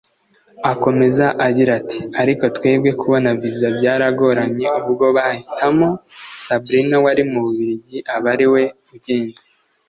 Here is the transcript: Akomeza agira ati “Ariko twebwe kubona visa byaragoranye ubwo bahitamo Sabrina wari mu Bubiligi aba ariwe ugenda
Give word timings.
Akomeza 0.71 1.25
agira 1.47 1.71
ati 1.79 1.99
“Ariko 2.21 2.43
twebwe 2.55 2.89
kubona 2.99 3.29
visa 3.41 3.67
byaragoranye 3.77 4.67
ubwo 4.87 5.05
bahitamo 5.15 5.89
Sabrina 6.45 6.95
wari 7.05 7.23
mu 7.31 7.39
Bubiligi 7.45 7.97
aba 8.15 8.29
ariwe 8.35 8.63
ugenda 8.95 9.39